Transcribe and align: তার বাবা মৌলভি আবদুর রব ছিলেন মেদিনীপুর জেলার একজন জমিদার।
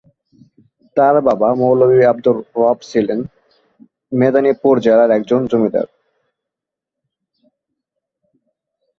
তার 0.97 1.15
বাবা 1.27 1.47
মৌলভি 1.59 1.99
আবদুর 2.05 2.37
রব 2.55 2.77
ছিলেন 2.89 3.19
মেদিনীপুর 4.11 4.75
জেলার 4.85 5.09
একজন 5.17 5.41
জমিদার। 5.51 5.87